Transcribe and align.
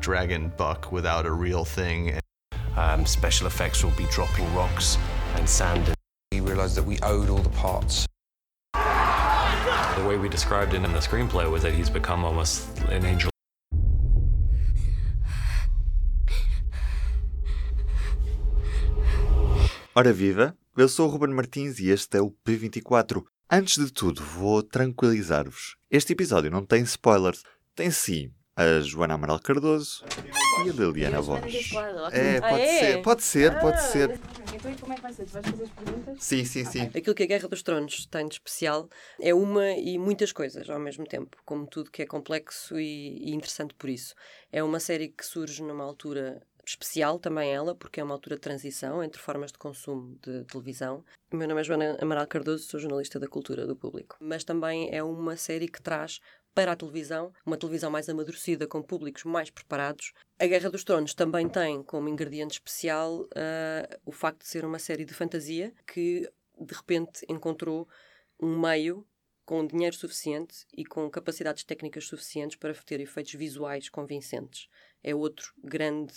dragon 0.00 0.52
buck 0.56 0.92
without 0.92 1.26
a 1.26 1.32
real 1.32 1.64
thing. 1.64 2.18
Um, 2.76 3.04
special 3.06 3.46
effects 3.46 3.82
will 3.82 3.96
be 3.96 4.06
dropping 4.10 4.52
rocks 4.54 4.98
and 5.36 5.48
sand. 5.48 5.92
We 6.32 6.40
realised 6.40 6.76
that 6.76 6.84
we 6.84 6.98
owed 7.00 7.28
all 7.28 7.42
the 7.42 7.50
parts. 7.50 8.06
The 8.74 10.04
way 10.06 10.16
we 10.16 10.28
described 10.28 10.74
it 10.74 10.84
in 10.84 10.92
the 10.92 11.00
screenplay 11.00 11.50
was 11.50 11.62
that 11.62 11.74
he's 11.74 11.90
become 11.90 12.24
almost 12.24 12.78
an 12.88 13.04
angel. 13.04 13.30
Ora 19.94 20.12
viva, 20.12 20.56
eu 20.76 20.88
sou 20.88 21.08
o 21.08 21.10
Ruben 21.10 21.34
Martins 21.34 21.80
e 21.80 21.90
este 21.90 22.18
é 22.18 22.22
o 22.22 22.30
P24. 22.46 23.24
Antes 23.50 23.84
de 23.84 23.90
tudo, 23.92 24.22
vou 24.22 24.62
tranquilizar-vos. 24.62 25.76
Este 25.90 26.12
episódio 26.12 26.50
não 26.52 26.64
tem 26.64 26.82
spoilers. 26.84 27.42
Tem 27.74 27.90
sim 27.90 28.30
a 28.58 28.80
Joana 28.80 29.14
Amaral 29.14 29.38
Cardoso 29.38 30.04
e 30.66 30.70
a 30.70 30.72
Liliana 30.72 31.22
Borges. 31.22 31.70
É, 32.12 32.40
pode 32.40 32.54
Ah, 32.54 32.58
é? 32.58 32.78
ser, 32.80 33.02
pode 33.02 33.22
ser, 33.22 33.60
pode 33.60 33.80
ser. 33.82 34.20
Então, 34.52 34.72
e 34.72 34.76
como 34.76 34.92
é 34.92 34.96
que 34.96 35.02
vai 35.02 35.12
ser? 35.12 35.26
Tu 35.26 35.30
vais 35.32 35.46
fazer 35.46 35.62
as 35.62 35.70
perguntas? 35.70 36.16
Sim, 36.18 36.44
sim, 36.44 36.64
sim. 36.64 36.82
Aquilo 36.92 37.14
que 37.14 37.22
a 37.22 37.26
Guerra 37.26 37.46
dos 37.46 37.62
Tronos 37.62 38.04
tem 38.06 38.26
de 38.26 38.34
especial 38.34 38.88
é 39.20 39.32
uma 39.32 39.70
e 39.70 39.96
muitas 39.96 40.32
coisas 40.32 40.68
ao 40.68 40.80
mesmo 40.80 41.06
tempo, 41.06 41.36
como 41.44 41.68
tudo 41.68 41.88
que 41.92 42.02
é 42.02 42.06
complexo 42.06 42.76
e, 42.80 43.30
e 43.30 43.32
interessante 43.32 43.74
por 43.74 43.88
isso. 43.88 44.12
É 44.50 44.60
uma 44.60 44.80
série 44.80 45.06
que 45.08 45.24
surge 45.24 45.62
numa 45.62 45.84
altura 45.84 46.42
especial 46.66 47.18
também 47.20 47.54
ela, 47.54 47.74
porque 47.76 48.00
é 48.00 48.04
uma 48.04 48.14
altura 48.14 48.34
de 48.34 48.42
transição 48.42 49.02
entre 49.02 49.22
formas 49.22 49.52
de 49.52 49.58
consumo 49.58 50.18
de 50.20 50.44
televisão. 50.44 51.04
O 51.32 51.36
meu 51.36 51.46
nome 51.46 51.60
é 51.60 51.64
Joana 51.64 51.96
Amaral 52.00 52.26
Cardoso, 52.26 52.64
sou 52.64 52.80
jornalista 52.80 53.20
da 53.20 53.28
cultura 53.28 53.66
do 53.66 53.76
público. 53.76 54.16
Mas 54.20 54.42
também 54.44 54.88
é 54.92 55.02
uma 55.02 55.36
série 55.36 55.68
que 55.68 55.80
traz 55.80 56.20
para 56.58 56.72
a 56.72 56.76
televisão, 56.76 57.32
uma 57.46 57.56
televisão 57.56 57.88
mais 57.88 58.08
amadurecida, 58.08 58.66
com 58.66 58.82
públicos 58.82 59.22
mais 59.22 59.48
preparados. 59.48 60.12
A 60.40 60.44
Guerra 60.44 60.68
dos 60.68 60.82
Tronos 60.82 61.14
também 61.14 61.48
tem 61.48 61.84
como 61.84 62.08
ingrediente 62.08 62.54
especial 62.54 63.20
uh, 63.20 64.00
o 64.04 64.10
facto 64.10 64.40
de 64.40 64.48
ser 64.48 64.64
uma 64.64 64.80
série 64.80 65.04
de 65.04 65.14
fantasia 65.14 65.72
que 65.86 66.28
de 66.60 66.74
repente 66.74 67.24
encontrou 67.28 67.88
um 68.40 68.58
meio 68.58 69.06
com 69.46 69.64
dinheiro 69.64 69.94
suficiente 69.94 70.66
e 70.76 70.84
com 70.84 71.08
capacidades 71.08 71.62
técnicas 71.62 72.08
suficientes 72.08 72.56
para 72.56 72.74
ter 72.74 72.98
efeitos 73.00 73.34
visuais 73.34 73.88
convincentes. 73.88 74.68
É 75.00 75.14
outro 75.14 75.54
grande 75.62 76.12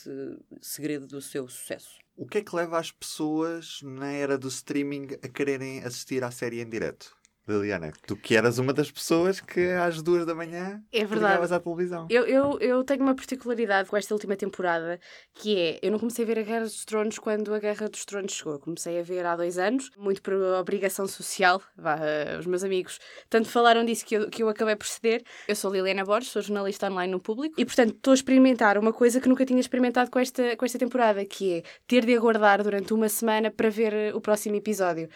segredo 0.59 1.05
do 1.05 1.21
seu 1.21 1.47
sucesso. 1.47 1.99
O 2.17 2.25
que 2.25 2.39
é 2.39 2.43
que 2.43 2.55
leva 2.55 2.79
as 2.79 2.91
pessoas 2.91 3.79
na 3.83 4.11
era 4.11 4.39
do 4.39 4.47
streaming 4.47 5.09
a 5.21 5.29
quererem 5.29 5.83
assistir 5.83 6.23
à 6.23 6.31
série 6.31 6.61
em 6.61 6.67
direto? 6.67 7.15
Liliana, 7.51 7.91
tu 8.07 8.15
que 8.15 8.35
eras 8.35 8.57
uma 8.57 8.73
das 8.73 8.91
pessoas 8.91 9.39
que 9.39 9.71
às 9.71 10.01
duas 10.01 10.25
da 10.25 10.33
manhã 10.33 10.81
É 10.91 11.03
ligavas 11.03 11.51
à 11.51 11.59
televisão. 11.59 12.07
Eu, 12.09 12.25
eu, 12.25 12.59
eu 12.59 12.83
tenho 12.83 13.01
uma 13.01 13.15
particularidade 13.15 13.89
com 13.89 13.97
esta 13.97 14.13
última 14.13 14.35
temporada, 14.35 14.99
que 15.33 15.57
é, 15.57 15.79
eu 15.81 15.91
não 15.91 15.99
comecei 15.99 16.23
a 16.23 16.27
ver 16.27 16.39
a 16.39 16.43
Guerra 16.43 16.63
dos 16.63 16.85
Tronos 16.85 17.19
quando 17.19 17.53
a 17.53 17.59
Guerra 17.59 17.89
dos 17.89 18.05
Tronos 18.05 18.33
chegou. 18.33 18.57
Comecei 18.59 18.99
a 18.99 19.03
ver 19.03 19.25
há 19.25 19.35
dois 19.35 19.57
anos, 19.57 19.91
muito 19.97 20.21
por 20.21 20.33
obrigação 20.33 21.07
social. 21.07 21.61
Vá, 21.75 21.97
eh, 21.99 22.37
os 22.39 22.45
meus 22.45 22.63
amigos 22.63 22.99
tanto 23.29 23.49
falaram 23.49 23.83
disso 23.83 24.05
que 24.05 24.15
eu, 24.15 24.29
que 24.29 24.43
eu 24.43 24.49
acabei 24.49 24.75
por 24.75 24.87
ceder. 24.87 25.23
Eu 25.47 25.55
sou 25.55 25.71
Liliana 25.71 26.03
Borges, 26.03 26.31
sou 26.31 26.41
jornalista 26.41 26.89
online 26.89 27.11
no 27.11 27.19
público, 27.19 27.59
e 27.59 27.65
portanto 27.65 27.95
estou 27.95 28.11
a 28.11 28.15
experimentar 28.15 28.77
uma 28.77 28.93
coisa 28.93 29.19
que 29.19 29.27
nunca 29.27 29.45
tinha 29.45 29.59
experimentado 29.59 30.09
com 30.09 30.19
esta, 30.19 30.55
com 30.55 30.65
esta 30.65 30.79
temporada, 30.79 31.25
que 31.25 31.53
é 31.55 31.63
ter 31.87 32.05
de 32.05 32.15
aguardar 32.15 32.63
durante 32.63 32.93
uma 32.93 33.09
semana 33.09 33.51
para 33.51 33.69
ver 33.69 34.15
o 34.15 34.21
próximo 34.21 34.55
episódio. 34.55 35.09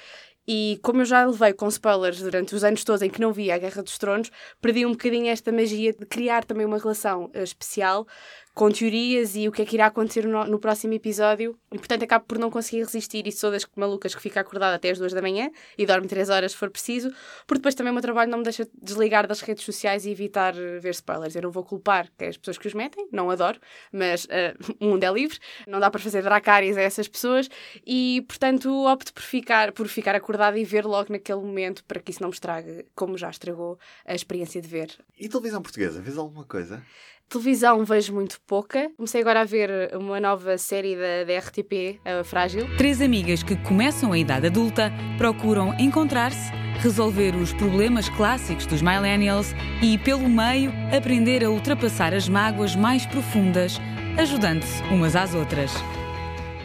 E 0.47 0.79
como 0.83 1.01
eu 1.01 1.05
já 1.05 1.25
levei 1.25 1.53
com 1.53 1.67
spoilers 1.67 2.21
durante 2.21 2.53
os 2.53 2.63
anos 2.63 2.83
todos 2.83 3.01
em 3.01 3.09
que 3.09 3.19
não 3.19 3.33
via 3.33 3.55
a 3.55 3.57
Guerra 3.57 3.81
dos 3.81 3.97
Tronos, 3.97 4.31
perdi 4.61 4.85
um 4.85 4.91
bocadinho 4.91 5.27
esta 5.27 5.51
magia 5.51 5.93
de 5.93 6.05
criar 6.05 6.45
também 6.45 6.65
uma 6.65 6.77
relação 6.77 7.25
uh, 7.25 7.39
especial 7.39 8.07
com 8.55 8.71
teorias 8.71 9.35
e 9.35 9.49
o 9.49 9.51
que 9.51 9.61
é 9.61 9.65
que 9.65 9.75
irá 9.75 9.87
acontecer 9.87 10.25
no, 10.25 10.45
no, 10.45 10.57
próximo 10.57 10.93
episódio. 10.93 11.59
E 11.73 11.77
portanto 11.77 12.03
acabo 12.03 12.23
por 12.25 12.39
não 12.39 12.49
conseguir 12.49 12.83
resistir 12.83 13.27
e 13.27 13.31
sou 13.31 13.51
das 13.51 13.67
malucas 13.75 14.15
que 14.15 14.21
fica 14.21 14.39
acordada 14.39 14.77
até 14.77 14.89
as 14.91 14.97
duas 14.97 15.11
da 15.11 15.21
manhã 15.21 15.51
e 15.77 15.85
dorme 15.85 16.07
três 16.07 16.29
horas 16.29 16.53
se 16.53 16.57
for 16.57 16.69
preciso, 16.69 17.11
porque 17.45 17.59
depois 17.59 17.75
também 17.75 17.91
o 17.91 17.93
meu 17.93 18.01
trabalho 18.01 18.31
não 18.31 18.37
me 18.37 18.45
deixa 18.45 18.65
desligar 18.81 19.27
das 19.27 19.41
redes 19.41 19.65
sociais 19.65 20.05
e 20.05 20.11
evitar 20.11 20.53
ver 20.53 20.91
spoilers. 20.91 21.35
Eu 21.35 21.41
não 21.41 21.51
vou 21.51 21.65
culpar 21.65 22.09
que 22.17 22.23
é 22.23 22.29
as 22.29 22.37
pessoas 22.37 22.57
que 22.57 22.65
os 22.65 22.73
metem, 22.73 23.09
não 23.11 23.29
adoro, 23.29 23.59
mas 23.91 24.23
uh, 24.23 24.73
o 24.79 24.85
mundo 24.85 25.03
é 25.03 25.11
livre, 25.11 25.37
não 25.67 25.81
dá 25.81 25.91
para 25.91 25.99
fazer 25.99 26.23
dracárias 26.23 26.77
a 26.77 26.81
essas 26.81 27.09
pessoas 27.09 27.49
e 27.85 28.23
portanto 28.25 28.71
opto 28.85 29.13
por 29.13 29.21
ficar, 29.21 29.73
por 29.73 29.89
ficar 29.89 30.15
acordada 30.15 30.57
e 30.57 30.63
ver 30.63 30.85
logo 30.85 31.11
naquele 31.11 31.41
momento 31.41 31.83
para 31.83 31.99
que 31.99 32.09
isso 32.09 32.21
não 32.21 32.29
me 32.29 32.33
estrague, 32.33 32.85
como 32.95 33.17
já 33.17 33.29
estragou 33.29 33.77
a 34.05 34.15
experiência 34.15 34.61
de 34.61 34.67
ver. 34.69 34.97
E 35.19 35.27
televisão 35.27 35.61
portuguesa, 35.61 36.01
vês 36.01 36.17
alguma 36.17 36.45
coisa? 36.45 36.81
Televisão 37.27 37.83
vejo 37.83 38.13
muito 38.13 38.39
pouca. 38.45 38.89
Comecei 38.95 39.21
agora 39.21 39.41
a 39.41 39.43
ver 39.43 39.95
uma 39.95 40.19
nova 40.19 40.57
série 40.57 40.95
da, 40.95 41.23
da 41.25 41.39
RTP, 41.39 41.99
a 42.05 42.23
Frágil. 42.23 42.67
Três 42.77 43.01
amigas 43.01 43.43
que 43.43 43.55
começam 43.55 44.11
a 44.11 44.17
idade 44.17 44.47
adulta 44.47 44.91
procuram 45.17 45.75
encontrar-se, 45.79 46.51
resolver 46.79 47.35
os 47.35 47.51
problemas 47.53 48.07
clássicos 48.09 48.65
dos 48.65 48.81
millennials 48.81 49.53
e, 49.81 49.97
pelo 49.97 50.29
meio, 50.29 50.71
aprender 50.95 51.43
a 51.43 51.49
ultrapassar 51.49 52.13
as 52.13 52.29
mágoas 52.29 52.75
mais 52.75 53.05
profundas, 53.05 53.79
ajudando-se 54.17 54.83
umas 54.83 55.15
às 55.15 55.33
outras 55.33 55.71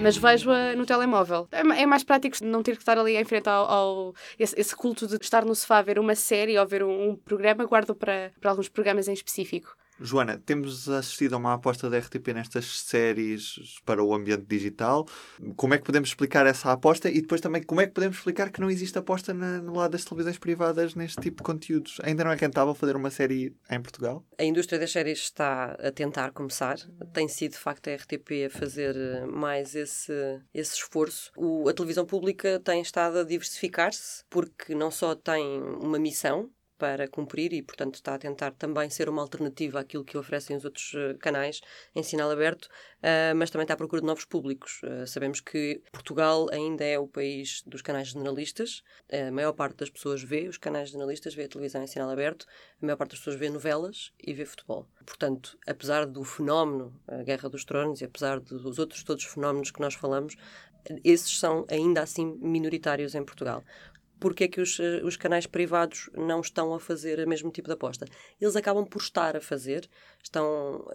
mas 0.02 0.16
vejo-a 0.16 0.74
no 0.74 0.86
telemóvel. 0.86 1.46
É 1.52 1.86
mais 1.86 2.02
prático 2.02 2.36
não 2.42 2.62
ter 2.62 2.74
que 2.74 2.82
estar 2.82 2.98
ali 2.98 3.16
em 3.16 3.24
frente 3.24 3.48
ao, 3.48 3.70
ao 3.70 4.14
esse, 4.38 4.58
esse, 4.58 4.74
culto 4.74 5.06
de 5.06 5.16
estar 5.16 5.44
no 5.44 5.54
sofá 5.54 5.78
a 5.78 5.82
ver 5.82 5.98
uma 5.98 6.14
série 6.14 6.58
ou 6.58 6.66
ver 6.66 6.82
um, 6.82 7.10
um 7.10 7.16
programa, 7.16 7.64
guardo 7.66 7.94
para, 7.94 8.32
para 8.40 8.50
alguns 8.50 8.68
programas 8.68 9.08
em 9.08 9.12
específico. 9.12 9.76
Joana, 10.00 10.38
temos 10.38 10.88
assistido 10.88 11.34
a 11.34 11.36
uma 11.36 11.54
aposta 11.54 11.90
da 11.90 11.98
RTP 11.98 12.28
nestas 12.28 12.80
séries 12.80 13.80
para 13.84 14.02
o 14.02 14.14
ambiente 14.14 14.46
digital. 14.46 15.06
Como 15.56 15.74
é 15.74 15.78
que 15.78 15.84
podemos 15.84 16.08
explicar 16.08 16.46
essa 16.46 16.72
aposta 16.72 17.10
e 17.10 17.20
depois 17.20 17.40
também 17.40 17.62
como 17.62 17.82
é 17.82 17.86
que 17.86 17.92
podemos 17.92 18.16
explicar 18.16 18.50
que 18.50 18.60
não 18.60 18.70
existe 18.70 18.98
aposta 18.98 19.34
na, 19.34 19.60
no 19.60 19.74
lado 19.74 19.92
das 19.92 20.04
televisões 20.04 20.38
privadas 20.38 20.94
neste 20.94 21.20
tipo 21.20 21.38
de 21.38 21.42
conteúdos? 21.42 21.98
Ainda 22.02 22.24
não 22.24 22.32
é 22.32 22.36
rentável 22.36 22.74
fazer 22.74 22.96
uma 22.96 23.10
série 23.10 23.54
em 23.70 23.80
Portugal? 23.80 24.24
A 24.38 24.44
indústria 24.44 24.78
das 24.78 24.90
séries 24.90 25.18
está 25.18 25.72
a 25.72 25.92
tentar 25.92 26.32
começar. 26.32 26.78
Tem 27.12 27.28
sido, 27.28 27.52
de 27.52 27.58
facto, 27.58 27.88
a 27.88 27.94
RTP 27.94 28.46
a 28.46 28.50
fazer 28.50 29.26
mais 29.26 29.74
esse, 29.74 30.12
esse 30.54 30.76
esforço. 30.76 31.30
O, 31.36 31.68
a 31.68 31.74
televisão 31.74 32.06
pública 32.06 32.58
tem 32.64 32.80
estado 32.80 33.18
a 33.18 33.24
diversificar-se 33.24 34.24
porque 34.30 34.74
não 34.74 34.90
só 34.90 35.14
tem 35.14 35.60
uma 35.60 35.98
missão, 35.98 36.50
para 36.80 37.06
cumprir 37.06 37.52
e, 37.52 37.60
portanto, 37.60 37.96
está 37.96 38.14
a 38.14 38.18
tentar 38.18 38.52
também 38.52 38.88
ser 38.88 39.06
uma 39.10 39.20
alternativa 39.20 39.80
àquilo 39.80 40.02
que 40.02 40.16
oferecem 40.16 40.56
os 40.56 40.64
outros 40.64 40.94
uh, 40.94 41.18
canais 41.18 41.60
em 41.94 42.02
sinal 42.02 42.30
aberto, 42.30 42.64
uh, 42.64 43.36
mas 43.36 43.50
também 43.50 43.64
está 43.64 43.74
à 43.74 43.76
procura 43.76 44.00
de 44.00 44.06
novos 44.06 44.24
públicos. 44.24 44.80
Uh, 44.82 45.06
sabemos 45.06 45.40
que 45.40 45.82
Portugal 45.92 46.48
ainda 46.50 46.82
é 46.82 46.98
o 46.98 47.06
país 47.06 47.62
dos 47.66 47.82
canais 47.82 48.08
generalistas, 48.08 48.82
a 49.12 49.30
maior 49.30 49.52
parte 49.52 49.76
das 49.76 49.90
pessoas 49.90 50.22
vê 50.22 50.48
os 50.48 50.56
canais 50.56 50.88
generalistas, 50.88 51.34
vê 51.34 51.44
a 51.44 51.48
televisão 51.48 51.82
em 51.82 51.86
sinal 51.86 52.08
aberto, 52.08 52.46
a 52.80 52.86
maior 52.86 52.96
parte 52.96 53.10
das 53.10 53.18
pessoas 53.18 53.36
vê 53.36 53.50
novelas 53.50 54.12
e 54.18 54.32
vê 54.32 54.46
futebol. 54.46 54.88
Portanto, 55.04 55.58
apesar 55.66 56.06
do 56.06 56.24
fenómeno, 56.24 56.98
a 57.06 57.22
Guerra 57.22 57.50
dos 57.50 57.64
Tronos, 57.64 58.00
e 58.00 58.06
apesar 58.06 58.40
dos 58.40 58.78
outros 58.78 59.02
todos 59.04 59.24
os 59.24 59.30
fenómenos 59.30 59.70
que 59.70 59.80
nós 59.80 59.92
falamos, 59.92 60.34
esses 61.04 61.38
são 61.38 61.66
ainda 61.68 62.02
assim 62.02 62.38
minoritários 62.40 63.14
em 63.14 63.24
Portugal 63.24 63.62
porque 64.20 64.44
é 64.44 64.48
que 64.48 64.60
os, 64.60 64.78
os, 65.02 65.16
canais 65.16 65.46
privados 65.46 66.10
não 66.14 66.40
estão 66.40 66.74
a 66.74 66.78
fazer 66.78 67.18
o 67.18 67.28
mesmo 67.28 67.50
tipo 67.50 67.68
de 67.68 67.74
aposta. 67.74 68.06
Eles 68.40 68.54
acabam 68.54 68.86
por 68.86 69.00
estar 69.00 69.36
a 69.36 69.40
fazer, 69.40 69.88
estão 70.22 70.86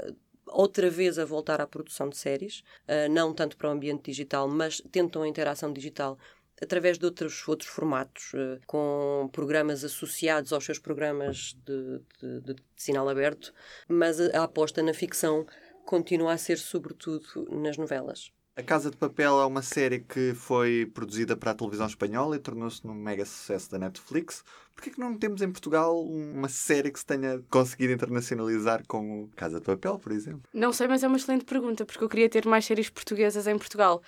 outra 0.47 0.89
vez 0.89 1.17
a 1.17 1.25
voltar 1.25 1.59
à 1.59 1.67
produção 1.67 2.07
de 2.07 2.17
séries, 2.17 2.59
uh, 2.87 3.11
não 3.11 3.33
tanto 3.33 3.57
para 3.57 3.69
o 3.69 3.71
ambiente 3.71 4.05
digital, 4.11 4.47
mas 4.47 4.81
tentam 4.91 5.23
a 5.23 5.27
interação 5.27 5.73
digital 5.73 6.17
através 6.61 6.97
de 6.97 7.05
outros, 7.05 7.45
outros 7.47 7.69
formatos, 7.69 8.33
uh, 8.33 8.59
com 8.65 9.29
programas 9.33 9.83
associados 9.83 10.53
aos 10.53 10.63
seus 10.63 10.79
programas 10.79 11.55
de, 11.65 11.99
de, 12.21 12.41
de, 12.41 12.53
de 12.53 12.63
sinal 12.75 13.09
aberto, 13.09 13.53
mas 13.87 14.19
a, 14.19 14.39
a 14.39 14.43
aposta 14.43 14.81
na 14.81 14.93
ficção 14.93 15.45
continua 15.85 16.33
a 16.33 16.37
ser 16.37 16.57
sobretudo 16.57 17.47
nas 17.51 17.77
novelas. 17.77 18.31
A 18.57 18.63
Casa 18.63 18.89
de 18.89 18.95
Papel 18.95 19.41
é 19.41 19.45
uma 19.45 19.61
série 19.61 19.99
que 19.99 20.33
foi 20.33 20.89
produzida 20.93 21.35
para 21.35 21.51
a 21.51 21.53
televisão 21.53 21.87
espanhola 21.87 22.37
e 22.37 22.39
tornou-se 22.39 22.87
num 22.87 22.93
mega 22.93 23.25
sucesso 23.25 23.69
da 23.69 23.77
Netflix. 23.77 24.45
Porquê 24.75 24.91
que 24.91 24.99
não 24.99 25.17
temos 25.17 25.41
em 25.41 25.49
Portugal 25.49 25.97
uma 25.97 26.49
série 26.49 26.91
que 26.91 26.99
se 26.99 27.05
tenha 27.05 27.41
conseguido 27.49 27.93
internacionalizar 27.93 28.83
como 28.87 29.29
Casa 29.29 29.59
de 29.59 29.65
Papel, 29.65 29.97
por 29.97 30.11
exemplo? 30.11 30.43
Não 30.53 30.73
sei, 30.73 30.87
mas 30.87 31.01
é 31.01 31.07
uma 31.07 31.15
excelente 31.15 31.45
pergunta, 31.45 31.85
porque 31.85 32.03
eu 32.03 32.09
queria 32.09 32.29
ter 32.29 32.45
mais 32.45 32.65
séries 32.65 32.89
portuguesas 32.89 33.47
em 33.47 33.57
Portugal. 33.57 34.01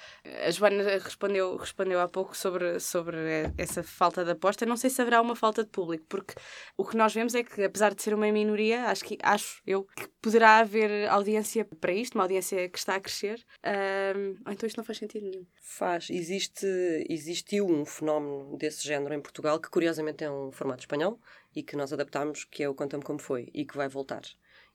A 0.45 0.51
Joana 0.51 0.83
respondeu, 0.99 1.55
respondeu 1.55 2.01
há 2.01 2.07
pouco 2.07 2.35
sobre, 2.35 2.79
sobre 2.79 3.17
essa 3.57 3.81
falta 3.81 4.25
de 4.25 4.31
aposta. 4.31 4.65
Não 4.65 4.75
sei 4.75 4.89
se 4.89 5.01
haverá 5.01 5.21
uma 5.21 5.35
falta 5.35 5.63
de 5.63 5.69
público, 5.69 6.05
porque 6.09 6.33
o 6.75 6.83
que 6.85 6.97
nós 6.97 7.13
vemos 7.13 7.33
é 7.33 7.43
que, 7.43 7.63
apesar 7.63 7.95
de 7.95 8.03
ser 8.03 8.13
uma 8.13 8.29
minoria, 8.29 8.85
acho, 8.87 9.05
que, 9.05 9.17
acho 9.23 9.61
eu 9.65 9.85
que 9.95 10.07
poderá 10.21 10.57
haver 10.57 11.07
audiência 11.09 11.65
para 11.79 11.93
isto, 11.93 12.15
uma 12.15 12.25
audiência 12.25 12.67
que 12.67 12.77
está 12.77 12.95
a 12.95 12.99
crescer. 12.99 13.41
Um, 13.65 14.35
então 14.51 14.67
isto 14.67 14.77
não 14.77 14.83
faz 14.83 14.97
sentido 14.97 15.23
nenhum. 15.23 15.45
Faz. 15.61 16.09
Existe, 16.09 16.67
existiu 17.09 17.65
um 17.65 17.85
fenómeno 17.85 18.57
desse 18.57 18.85
género 18.85 19.13
em 19.13 19.21
Portugal, 19.21 19.59
que 19.59 19.69
curiosamente 19.69 20.23
é 20.23 20.29
um 20.29 20.51
formato 20.57 20.81
espanhol 20.81 21.19
e 21.55 21.63
que 21.63 21.75
nós 21.75 21.93
adaptámos, 21.93 22.43
que 22.43 22.63
é 22.63 22.69
o 22.69 22.75
Conta-me 22.75 23.03
Como 23.03 23.19
Foi, 23.19 23.49
e 23.53 23.65
que 23.65 23.77
vai 23.77 23.87
voltar. 23.87 24.23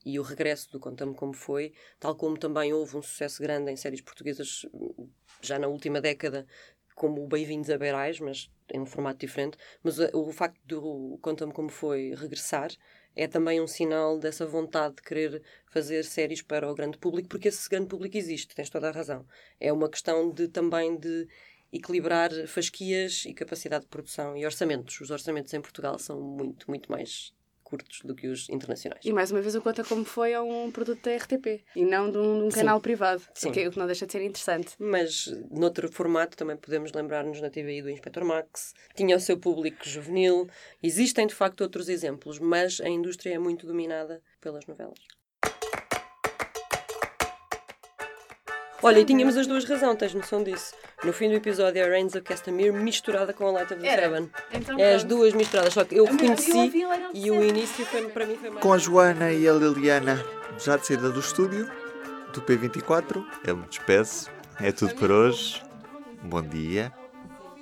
e 0.04 0.18
o 0.18 0.22
regresso 0.22 0.70
do 0.72 0.80
Conta-me 0.80 1.14
Como 1.14 1.32
Foi, 1.32 1.72
tal 2.00 2.16
como 2.16 2.36
também 2.36 2.72
houve 2.72 2.96
um 2.96 3.02
sucesso 3.02 3.40
grande 3.40 3.70
em 3.70 3.76
séries 3.76 4.00
portuguesas 4.00 4.66
já 5.40 5.58
na 5.58 5.68
última 5.68 6.00
década, 6.00 6.46
como 6.94 7.22
o 7.22 7.26
Bem-vindos 7.26 7.70
a 7.70 7.78
Beirais, 7.78 8.20
mas 8.20 8.50
em 8.72 8.80
um 8.80 8.86
formato 8.86 9.18
diferente. 9.18 9.56
Mas 9.82 9.98
uh, 9.98 10.10
o 10.12 10.30
facto 10.32 10.58
do 10.64 11.18
Conta-me 11.22 11.52
Como 11.52 11.68
Foi 11.68 12.14
regressar 12.14 12.70
é 13.14 13.26
também 13.26 13.60
um 13.60 13.66
sinal 13.66 14.18
dessa 14.18 14.46
vontade 14.46 14.96
de 14.96 15.02
querer 15.02 15.42
fazer 15.66 16.04
séries 16.04 16.42
para 16.42 16.70
o 16.70 16.74
grande 16.74 16.98
público, 16.98 17.28
porque 17.28 17.48
esse 17.48 17.68
grande 17.68 17.88
público 17.88 18.16
existe, 18.16 18.54
tens 18.54 18.70
toda 18.70 18.88
a 18.88 18.92
razão. 18.92 19.26
É 19.60 19.72
uma 19.72 19.88
questão 19.88 20.30
de 20.30 20.48
também 20.48 20.96
de 20.96 21.28
equilibrar 21.72 22.30
fasquias 22.46 23.24
e 23.24 23.32
capacidade 23.32 23.84
de 23.84 23.88
produção 23.88 24.36
e 24.36 24.44
orçamentos. 24.44 25.00
Os 25.00 25.10
orçamentos 25.10 25.52
em 25.54 25.60
Portugal 25.60 25.98
são 25.98 26.20
muito, 26.20 26.68
muito 26.68 26.90
mais 26.90 27.32
curtos 27.72 28.00
do 28.04 28.14
que 28.14 28.28
os 28.28 28.50
internacionais. 28.50 29.02
E 29.02 29.12
mais 29.12 29.30
uma 29.32 29.40
vez 29.40 29.54
o 29.54 29.62
Conta 29.62 29.82
Como 29.82 30.04
Foi 30.04 30.32
é 30.32 30.40
um 30.40 30.70
produto 30.70 31.02
da 31.02 31.16
RTP 31.16 31.64
e 31.74 31.84
não 31.86 32.10
de 32.10 32.18
um, 32.18 32.40
de 32.40 32.44
um 32.44 32.48
canal 32.50 32.78
privado, 32.78 33.22
Sim. 33.32 33.48
o 33.48 33.52
que, 33.52 33.66
o 33.66 33.70
que 33.70 33.78
não 33.78 33.86
deixa 33.86 34.04
de 34.04 34.12
ser 34.12 34.22
interessante. 34.22 34.74
Mas 34.78 35.26
noutro 35.50 35.90
formato 35.90 36.36
também 36.36 36.56
podemos 36.56 36.92
lembrar-nos 36.92 37.40
na 37.40 37.48
TVI 37.48 37.80
do 37.80 37.88
Inspector 37.88 38.24
Max. 38.26 38.74
Tinha 38.94 39.16
o 39.16 39.20
seu 39.20 39.38
público 39.38 39.88
juvenil. 39.88 40.46
Existem 40.82 41.26
de 41.26 41.34
facto 41.34 41.62
outros 41.62 41.88
exemplos, 41.88 42.38
mas 42.38 42.78
a 42.80 42.88
indústria 42.88 43.34
é 43.34 43.38
muito 43.38 43.66
dominada 43.66 44.20
pelas 44.38 44.66
novelas. 44.66 44.98
Olha, 48.82 48.98
e 48.98 49.04
tínhamos 49.04 49.36
as 49.36 49.46
duas 49.46 49.64
razões, 49.64 49.96
tens 49.96 50.12
noção 50.12 50.42
disso. 50.42 50.74
No 51.04 51.12
fim 51.12 51.28
do 51.28 51.36
episódio, 51.36 51.80
é 51.80 51.84
a 51.84 51.88
Reigns 51.88 52.14
of 52.14 52.22
Castamere 52.22 52.72
misturada 52.72 53.32
com 53.32 53.46
a 53.46 53.52
Light 53.52 53.72
of 53.72 53.80
the 53.80 53.88
Era. 53.88 54.02
Seven. 54.02 54.30
Então, 54.52 54.78
é 54.78 54.94
as 54.94 55.04
duas 55.04 55.32
misturadas, 55.34 55.72
só 55.72 55.84
que 55.84 55.96
eu 55.96 56.04
reconheci 56.04 56.72
e 57.14 57.30
o 57.30 57.44
início 57.44 57.86
foi, 57.86 58.08
para 58.08 58.26
mim 58.26 58.36
foi 58.36 58.50
mais. 58.50 58.60
Com 58.60 58.72
a 58.72 58.78
Joana 58.78 59.30
e 59.32 59.48
a 59.48 59.52
Liliana 59.52 60.24
já 60.58 60.76
de 60.76 60.86
saída 60.86 61.10
do 61.10 61.20
estúdio, 61.20 61.70
do 62.32 62.42
P24, 62.42 63.24
eu 63.46 63.56
me 63.56 63.66
despeço. 63.66 64.30
É 64.60 64.72
tudo 64.72 64.94
por 64.96 65.10
hoje. 65.10 65.62
Bom 66.22 66.42
dia. 66.42 66.92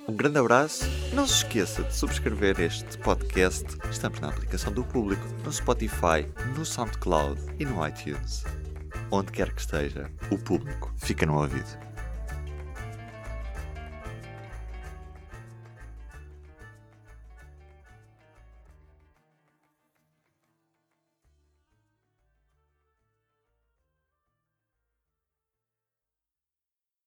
Um 0.07 0.13
grande 0.15 0.39
abraço. 0.39 0.85
Não 1.13 1.27
se 1.27 1.35
esqueça 1.35 1.83
de 1.83 1.95
subscrever 1.95 2.59
este 2.59 2.97
podcast. 2.97 3.65
Estamos 3.89 4.19
na 4.19 4.29
aplicação 4.29 4.73
do 4.73 4.83
público, 4.83 5.23
no 5.43 5.51
Spotify, 5.51 6.27
no 6.57 6.65
SoundCloud 6.65 7.39
e 7.59 7.65
no 7.65 7.87
iTunes. 7.87 8.43
Onde 9.13 9.29
quer 9.33 9.53
que 9.53 9.59
esteja, 9.59 10.09
o 10.31 10.37
público 10.37 10.89
fica 10.95 11.25
no 11.25 11.37
ouvido. 11.37 11.90